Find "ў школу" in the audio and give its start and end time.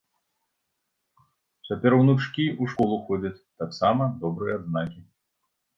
2.61-2.95